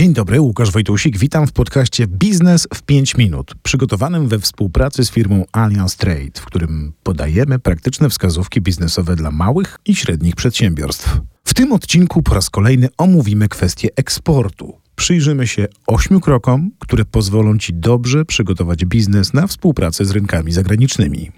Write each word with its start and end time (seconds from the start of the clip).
Dzień 0.00 0.12
dobry, 0.12 0.40
Łukasz 0.40 0.70
Wojtusik. 0.70 1.18
Witam 1.18 1.46
w 1.46 1.52
podcaście 1.52 2.06
Biznes 2.06 2.68
w 2.74 2.82
5 2.82 3.16
minut, 3.16 3.54
przygotowanym 3.62 4.28
we 4.28 4.38
współpracy 4.38 5.04
z 5.04 5.10
firmą 5.10 5.44
Allianz 5.52 5.96
Trade, 5.96 6.40
w 6.40 6.44
którym 6.44 6.92
podajemy 7.02 7.58
praktyczne 7.58 8.10
wskazówki 8.10 8.60
biznesowe 8.60 9.16
dla 9.16 9.30
małych 9.30 9.78
i 9.86 9.94
średnich 9.94 10.36
przedsiębiorstw. 10.36 11.20
W 11.44 11.54
tym 11.54 11.72
odcinku 11.72 12.22
po 12.22 12.34
raz 12.34 12.50
kolejny 12.50 12.88
omówimy 12.98 13.48
kwestię 13.48 13.88
eksportu. 13.96 14.78
Przyjrzymy 14.96 15.46
się 15.46 15.66
ośmiu 15.86 16.20
krokom, 16.20 16.70
które 16.78 17.04
pozwolą 17.04 17.58
Ci 17.58 17.74
dobrze 17.74 18.24
przygotować 18.24 18.84
biznes 18.84 19.34
na 19.34 19.46
współpracę 19.46 20.04
z 20.04 20.10
rynkami 20.10 20.52
zagranicznymi. 20.52 21.30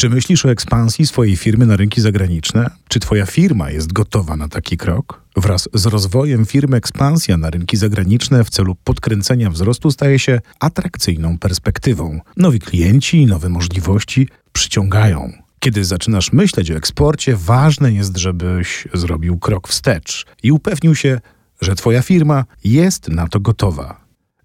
Czy 0.00 0.10
myślisz 0.10 0.46
o 0.46 0.50
ekspansji 0.50 1.06
swojej 1.06 1.36
firmy 1.36 1.66
na 1.66 1.76
rynki 1.76 2.00
zagraniczne? 2.00 2.70
Czy 2.88 3.00
Twoja 3.00 3.26
firma 3.26 3.70
jest 3.70 3.92
gotowa 3.92 4.36
na 4.36 4.48
taki 4.48 4.76
krok? 4.76 5.22
Wraz 5.36 5.68
z 5.74 5.86
rozwojem 5.86 6.46
firmy 6.46 6.76
ekspansja 6.76 7.36
na 7.36 7.50
rynki 7.50 7.76
zagraniczne 7.76 8.44
w 8.44 8.50
celu 8.50 8.74
podkręcenia 8.74 9.50
wzrostu 9.50 9.90
staje 9.90 10.18
się 10.18 10.40
atrakcyjną 10.60 11.38
perspektywą. 11.38 12.20
Nowi 12.36 12.58
klienci 12.58 13.22
i 13.22 13.26
nowe 13.26 13.48
możliwości 13.48 14.28
przyciągają. 14.52 15.32
Kiedy 15.58 15.84
zaczynasz 15.84 16.32
myśleć 16.32 16.70
o 16.70 16.74
eksporcie, 16.74 17.36
ważne 17.36 17.92
jest, 17.92 18.16
żebyś 18.16 18.88
zrobił 18.94 19.38
krok 19.38 19.68
wstecz 19.68 20.26
i 20.42 20.52
upewnił 20.52 20.94
się, 20.94 21.20
że 21.60 21.74
Twoja 21.74 22.02
firma 22.02 22.44
jest 22.64 23.08
na 23.08 23.28
to 23.28 23.40
gotowa. 23.40 23.99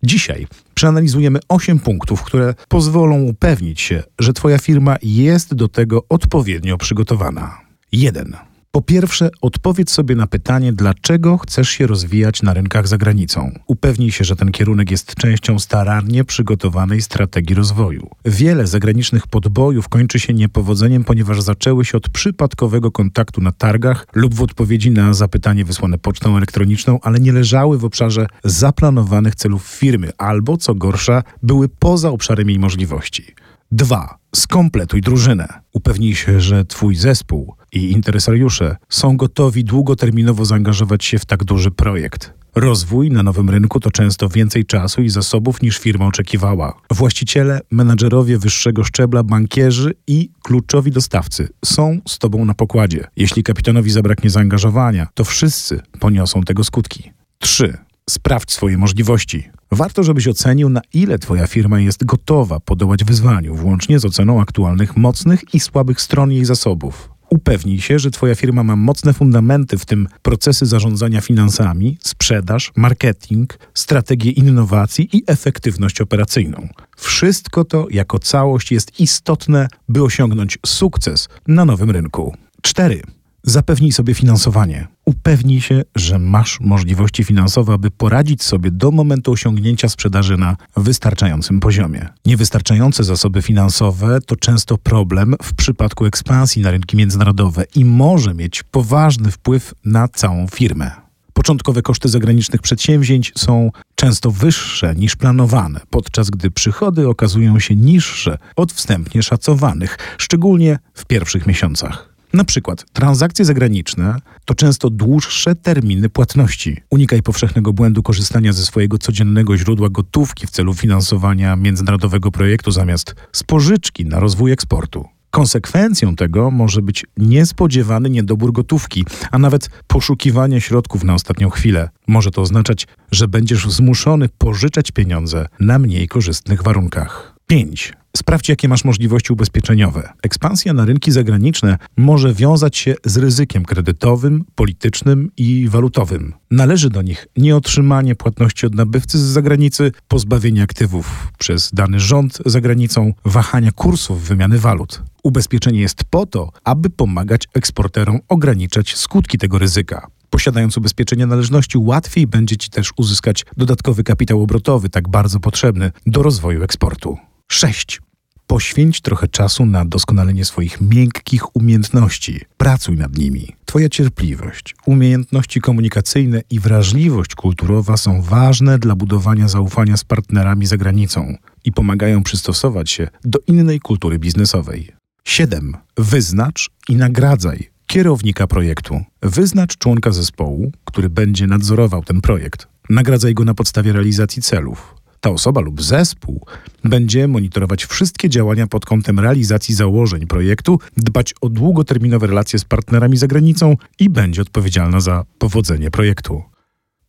Dzisiaj 0.06 0.48
przeanalizujemy 0.74 1.40
8 1.50 1.80
punktów, 1.80 2.24
które 2.24 2.54
pozwolą 2.70 3.22
upewnić 3.22 3.82
się, 3.82 4.04
że 4.20 4.34
Twoja 4.34 4.58
firma 4.58 4.96
jest 5.04 5.54
do 5.54 5.68
tego 5.68 6.04
odpowiednio 6.10 6.78
przygotowana. 6.78 7.58
1. 7.92 8.55
Po 8.76 8.82
pierwsze, 8.82 9.30
odpowiedz 9.42 9.92
sobie 9.92 10.16
na 10.16 10.28
pytanie, 10.28 10.74
dlaczego 10.74 11.38
chcesz 11.38 11.70
się 11.70 11.88
rozwijać 11.88 12.42
na 12.44 12.54
rynkach 12.54 12.88
za 12.88 12.98
granicą. 12.98 13.52
Upewnij 13.68 14.12
się, 14.12 14.24
że 14.24 14.36
ten 14.36 14.52
kierunek 14.52 14.92
jest 14.92 15.16
częścią 15.16 15.60
starannie 15.60 16.24
przygotowanej 16.24 17.02
strategii 17.02 17.56
rozwoju. 17.56 18.10
Wiele 18.26 18.68
zagranicznych 18.68 19.28
podbojów 19.28 19.90
kończy 19.90 20.20
się 20.20 20.34
niepowodzeniem, 20.34 21.04
ponieważ 21.04 21.42
zaczęły 21.42 21.86
się 21.86 21.98
od 21.98 22.10
przypadkowego 22.10 22.92
kontaktu 22.92 23.42
na 23.42 23.52
targach 23.52 24.08
lub 24.14 24.34
w 24.34 24.42
odpowiedzi 24.42 24.92
na 24.92 25.14
zapytanie 25.14 25.66
wysłane 25.66 25.98
pocztą 25.98 26.38
elektroniczną, 26.38 27.00
ale 27.02 27.20
nie 27.20 27.34
leżały 27.34 27.78
w 27.78 27.86
obszarze 27.86 28.28
zaplanowanych 28.44 29.36
celów 29.36 29.64
firmy, 29.68 30.10
albo 30.18 30.58
co 30.58 30.76
gorsza, 30.76 31.24
były 31.44 31.70
poza 31.70 32.10
obszarem 32.10 32.50
jej 32.50 32.60
możliwości. 32.60 33.36
2. 33.72 34.18
Skompletuj 34.36 35.02
drużynę. 35.02 35.48
Upewnij 35.74 36.16
się, 36.16 36.40
że 36.40 36.66
Twój 36.66 36.96
zespół 36.96 37.56
i 37.72 37.92
interesariusze 37.92 38.76
są 38.90 39.18
gotowi 39.18 39.64
długoterminowo 39.64 40.46
zaangażować 40.46 41.06
się 41.06 41.20
w 41.20 41.26
tak 41.26 41.44
duży 41.44 41.72
projekt. 41.72 42.34
Rozwój 42.56 43.12
na 43.12 43.24
nowym 43.24 43.50
rynku 43.50 43.80
to 43.80 43.92
często 43.92 44.30
więcej 44.30 44.66
czasu 44.66 45.02
i 45.02 45.10
zasobów 45.10 45.62
niż 45.62 45.78
firma 45.78 46.08
oczekiwała. 46.08 46.82
Właściciele, 46.92 47.60
menadżerowie 47.72 48.38
wyższego 48.38 48.84
szczebla, 48.84 49.24
bankierzy 49.24 49.94
i 50.08 50.30
kluczowi 50.44 50.92
dostawcy 50.92 51.50
są 51.66 52.00
z 52.08 52.20
Tobą 52.20 52.46
na 52.46 52.54
pokładzie. 52.54 53.08
Jeśli 53.16 53.44
kapitanowi 53.44 53.92
zabraknie 53.92 54.30
zaangażowania, 54.30 55.08
to 55.14 55.24
wszyscy 55.24 55.82
poniosą 56.00 56.44
tego 56.44 56.64
skutki. 56.64 57.12
3. 57.40 57.78
Sprawdź 58.10 58.52
swoje 58.52 58.78
możliwości. 58.78 59.50
Warto, 59.72 60.04
żebyś 60.04 60.28
ocenił, 60.28 60.70
na 60.70 60.82
ile 60.94 61.20
Twoja 61.20 61.48
firma 61.48 61.80
jest 61.80 62.06
gotowa 62.06 62.60
podołać 62.60 63.04
wyzwaniu, 63.04 63.56
włącznie 63.56 64.00
z 64.00 64.06
oceną 64.06 64.42
aktualnych 64.42 64.98
mocnych 64.98 65.54
i 65.54 65.60
słabych 65.60 66.02
stron 66.02 66.32
jej 66.32 66.46
zasobów. 66.46 67.10
Upewnij 67.30 67.82
się, 67.82 68.00
że 68.00 68.12
Twoja 68.12 68.36
firma 68.36 68.64
ma 68.64 68.76
mocne 68.76 69.14
fundamenty, 69.14 69.78
w 69.78 69.86
tym 69.86 70.08
procesy 70.22 70.66
zarządzania 70.66 71.22
finansami, 71.22 71.98
sprzedaż, 72.02 72.72
marketing, 72.76 73.60
strategię 73.74 74.32
innowacji 74.32 75.18
i 75.18 75.24
efektywność 75.28 76.02
operacyjną. 76.02 76.68
Wszystko 76.98 77.66
to 77.66 77.88
jako 77.92 78.20
całość 78.20 78.72
jest 78.72 79.00
istotne, 79.00 79.68
by 79.90 80.04
osiągnąć 80.04 80.58
sukces 80.66 81.30
na 81.48 81.66
nowym 81.66 81.92
rynku. 81.92 82.36
4. 82.62 83.02
Zapewnij 83.44 83.92
sobie 83.92 84.14
finansowanie. 84.14 84.95
Upewnij 85.06 85.62
się, 85.62 85.82
że 85.96 86.20
masz 86.20 86.60
możliwości 86.60 87.24
finansowe, 87.24 87.74
aby 87.74 87.92
poradzić 87.92 88.44
sobie 88.44 88.72
do 88.72 88.92
momentu 88.92 89.32
osiągnięcia 89.32 89.90
sprzedaży 89.90 90.38
na 90.38 90.58
wystarczającym 90.78 91.60
poziomie. 91.60 92.08
Niewystarczające 92.26 93.04
zasoby 93.04 93.42
finansowe 93.42 94.20
to 94.26 94.36
często 94.36 94.78
problem 94.78 95.36
w 95.44 95.54
przypadku 95.54 96.06
ekspansji 96.06 96.62
na 96.62 96.72
rynki 96.72 96.98
międzynarodowe 96.98 97.66
i 97.76 97.86
może 97.86 98.34
mieć 98.34 98.64
poważny 98.64 99.32
wpływ 99.32 99.74
na 99.86 100.08
całą 100.08 100.48
firmę. 100.48 100.92
Początkowe 101.34 101.82
koszty 101.82 102.10
zagranicznych 102.10 102.62
przedsięwzięć 102.62 103.32
są 103.38 103.72
często 103.96 104.32
wyższe 104.32 104.96
niż 104.96 105.16
planowane, 105.16 105.80
podczas 105.90 106.30
gdy 106.30 106.52
przychody 106.52 107.08
okazują 107.08 107.60
się 107.60 107.76
niższe 107.76 108.38
od 108.56 108.74
wstępnie 108.74 109.24
szacowanych, 109.24 109.98
szczególnie 110.18 110.80
w 110.94 111.06
pierwszych 111.06 111.48
miesiącach. 111.48 112.15
Na 112.34 112.44
przykład 112.44 112.86
transakcje 112.94 113.46
zagraniczne 113.46 114.20
to 114.46 114.56
często 114.56 114.90
dłuższe 114.90 115.56
terminy 115.56 116.10
płatności. 116.10 116.82
Unikaj 116.90 117.22
powszechnego 117.22 117.74
błędu 117.74 118.04
korzystania 118.04 118.54
ze 118.54 118.64
swojego 118.64 118.98
codziennego 118.98 119.58
źródła 119.58 119.90
gotówki 119.90 120.48
w 120.48 120.50
celu 120.50 120.74
finansowania 120.74 121.56
międzynarodowego 121.56 122.32
projektu 122.32 122.72
zamiast 122.72 123.16
spożyczki 123.32 124.06
na 124.06 124.20
rozwój 124.20 124.52
eksportu. 124.52 125.06
Konsekwencją 125.36 126.16
tego 126.16 126.52
może 126.52 126.82
być 126.82 127.06
niespodziewany 127.18 128.10
niedobór 128.10 128.54
gotówki, 128.54 129.06
a 129.32 129.38
nawet 129.38 129.70
poszukiwanie 129.88 130.62
środków 130.62 131.04
na 131.04 131.14
ostatnią 131.14 131.50
chwilę. 131.50 131.90
Może 132.08 132.32
to 132.32 132.42
oznaczać, 132.42 132.88
że 133.12 133.28
będziesz 133.28 133.68
zmuszony 133.68 134.30
pożyczać 134.38 134.92
pieniądze 134.92 135.48
na 135.60 135.80
mniej 135.80 136.08
korzystnych 136.08 136.64
warunkach. 136.64 137.35
5. 137.48 137.94
Sprawdź, 138.18 138.50
jakie 138.50 138.68
masz 138.68 138.86
możliwości 138.86 139.34
ubezpieczeniowe. 139.34 140.14
Ekspansja 140.24 140.74
na 140.74 140.86
rynki 140.86 141.12
zagraniczne 141.12 141.78
może 141.98 142.34
wiązać 142.34 142.78
się 142.78 142.96
z 143.06 143.18
ryzykiem 143.18 143.66
kredytowym, 143.66 144.46
politycznym 144.56 145.32
i 145.38 145.70
walutowym. 145.70 146.34
Należy 146.52 146.90
do 146.90 147.02
nich 147.02 147.28
nieotrzymanie 147.38 148.16
płatności 148.16 148.66
od 148.66 148.76
nabywcy 148.76 149.20
z 149.20 149.22
zagranicy, 149.22 149.92
pozbawienie 150.08 150.64
aktywów 150.64 151.28
przez 151.38 151.72
dany 151.74 152.00
rząd 152.00 152.38
za 152.46 152.62
granicą, 152.62 153.14
wahania 153.26 153.72
kursów 153.72 154.28
wymiany 154.28 154.60
walut. 154.60 155.02
Ubezpieczenie 155.24 155.80
jest 155.80 156.04
po 156.04 156.26
to, 156.26 156.52
aby 156.64 156.90
pomagać 156.90 157.48
eksporterom 157.54 158.20
ograniczać 158.28 158.96
skutki 158.96 159.38
tego 159.38 159.58
ryzyka. 159.58 160.08
Posiadając 160.30 160.78
ubezpieczenie 160.78 161.26
należności, 161.26 161.78
łatwiej 161.78 162.28
będzie 162.28 162.58
Ci 162.58 162.70
też 162.70 162.90
uzyskać 162.98 163.46
dodatkowy 163.58 164.04
kapitał 164.04 164.42
obrotowy, 164.42 164.90
tak 164.90 165.10
bardzo 165.10 165.40
potrzebny 165.40 165.92
do 166.06 166.24
rozwoju 166.24 166.64
eksportu. 166.64 167.18
6. 167.56 168.02
Poświęć 168.48 169.02
trochę 169.02 169.28
czasu 169.28 169.66
na 169.66 169.86
doskonalenie 169.86 170.46
swoich 170.46 170.82
miękkich 170.82 171.56
umiejętności. 171.56 172.42
Pracuj 172.58 172.98
nad 172.98 173.18
nimi. 173.18 173.56
Twoja 173.66 173.90
cierpliwość, 173.90 174.76
umiejętności 174.86 175.62
komunikacyjne 175.62 176.42
i 176.50 176.60
wrażliwość 176.60 177.36
kulturowa 177.36 177.98
są 177.98 178.22
ważne 178.22 178.80
dla 178.80 178.96
budowania 178.96 179.48
zaufania 179.48 179.98
z 179.98 180.04
partnerami 180.04 180.66
za 180.66 180.78
granicą 180.78 181.36
i 181.66 181.72
pomagają 181.72 182.24
przystosować 182.24 182.92
się 182.92 183.08
do 183.24 183.40
innej 183.48 183.80
kultury 183.80 184.20
biznesowej. 184.20 184.92
7. 185.24 185.74
Wyznacz 185.98 186.70
i 186.90 186.96
nagradzaj 186.96 187.70
kierownika 187.88 188.48
projektu. 188.48 189.02
Wyznacz 189.22 189.78
członka 189.78 190.12
zespołu, 190.12 190.72
który 190.86 191.10
będzie 191.10 191.48
nadzorował 191.48 192.04
ten 192.04 192.22
projekt. 192.22 192.68
Nagradzaj 192.90 193.34
go 193.34 193.46
na 193.46 193.54
podstawie 193.54 193.94
realizacji 193.94 194.42
celów. 194.42 194.96
Ta 195.26 195.32
osoba 195.32 195.62
lub 195.62 195.82
zespół 195.82 196.46
będzie 196.84 197.28
monitorować 197.28 197.86
wszystkie 197.86 198.30
działania 198.30 198.68
pod 198.68 198.86
kątem 198.86 199.20
realizacji 199.20 199.76
założeń 199.76 200.28
projektu, 200.28 200.80
dbać 200.98 201.34
o 201.42 201.50
długoterminowe 201.50 202.28
relacje 202.28 202.60
z 202.60 202.66
partnerami 202.66 203.18
za 203.18 203.28
granicą 203.28 203.76
i 204.00 204.10
będzie 204.10 204.42
odpowiedzialna 204.42 205.00
za 205.00 205.26
powodzenie 205.38 205.92
projektu. 205.92 206.44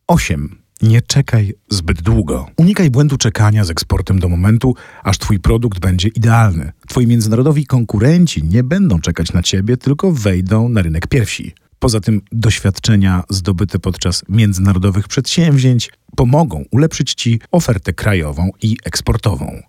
8. 0.07 0.57
Nie 0.81 1.01
czekaj 1.01 1.53
zbyt 1.69 2.01
długo. 2.01 2.47
Unikaj 2.57 2.91
błędu 2.91 3.17
czekania 3.17 3.65
z 3.65 3.69
eksportem 3.69 4.19
do 4.19 4.29
momentu, 4.29 4.75
aż 5.03 5.17
Twój 5.17 5.39
produkt 5.39 5.79
będzie 5.79 6.07
idealny. 6.07 6.71
Twoi 6.87 7.07
międzynarodowi 7.07 7.65
konkurenci 7.65 8.43
nie 8.43 8.63
będą 8.63 8.99
czekać 8.99 9.33
na 9.33 9.43
Ciebie, 9.43 9.77
tylko 9.77 10.11
wejdą 10.11 10.69
na 10.69 10.81
rynek 10.81 11.07
pierwsi. 11.07 11.53
Poza 11.79 11.99
tym 11.99 12.21
doświadczenia 12.31 13.23
zdobyte 13.29 13.79
podczas 13.79 14.23
międzynarodowych 14.29 15.07
przedsięwzięć 15.07 15.89
pomogą 16.15 16.63
ulepszyć 16.71 17.13
Ci 17.13 17.39
ofertę 17.51 17.93
krajową 17.93 18.49
i 18.61 18.77
eksportową. 18.85 19.61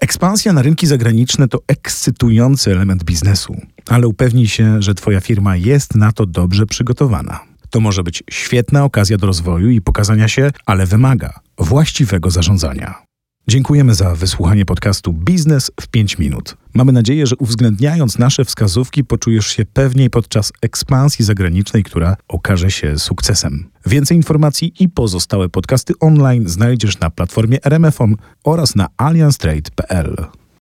Ekspansja 0.00 0.52
na 0.52 0.62
rynki 0.62 0.86
zagraniczne 0.86 1.48
to 1.48 1.58
ekscytujący 1.68 2.72
element 2.72 3.04
biznesu, 3.04 3.56
ale 3.88 4.08
upewnij 4.08 4.48
się, 4.48 4.82
że 4.82 4.94
Twoja 4.94 5.20
firma 5.20 5.56
jest 5.56 5.94
na 5.94 6.12
to 6.12 6.26
dobrze 6.26 6.66
przygotowana. 6.66 7.40
To 7.70 7.80
może 7.80 8.02
być 8.02 8.22
świetna 8.30 8.84
okazja 8.84 9.16
do 9.16 9.26
rozwoju 9.26 9.70
i 9.70 9.80
pokazania 9.80 10.28
się, 10.28 10.50
ale 10.66 10.86
wymaga 10.86 11.40
właściwego 11.58 12.30
zarządzania. 12.30 13.05
Dziękujemy 13.48 13.94
za 13.94 14.14
wysłuchanie 14.14 14.64
podcastu 14.64 15.12
Biznes 15.12 15.70
w 15.80 15.88
5 15.88 16.18
minut. 16.18 16.56
Mamy 16.74 16.92
nadzieję, 16.92 17.26
że 17.26 17.36
uwzględniając 17.36 18.18
nasze 18.18 18.44
wskazówki, 18.44 19.04
poczujesz 19.04 19.46
się 19.46 19.64
pewniej 19.64 20.10
podczas 20.10 20.52
ekspansji 20.62 21.24
zagranicznej, 21.24 21.82
która 21.82 22.16
okaże 22.28 22.70
się 22.70 22.98
sukcesem. 22.98 23.70
Więcej 23.86 24.16
informacji 24.16 24.72
i 24.80 24.88
pozostałe 24.88 25.48
podcasty 25.48 25.94
online 26.00 26.48
znajdziesz 26.48 27.00
na 27.00 27.10
platformie 27.10 27.58
RMFON 27.64 28.16
oraz 28.44 28.76
na 28.76 28.88
allianstrade.pl. 28.96 30.16